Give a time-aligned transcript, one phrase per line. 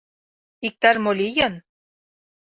[0.67, 1.53] Иктаж-мо лийын?